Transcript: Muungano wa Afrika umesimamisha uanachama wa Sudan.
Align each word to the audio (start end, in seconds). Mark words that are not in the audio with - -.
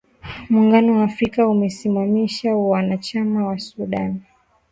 Muungano 0.49 0.97
wa 0.97 1.03
Afrika 1.05 1.47
umesimamisha 1.47 2.55
uanachama 2.55 3.47
wa 3.47 3.59
Sudan. 3.59 4.19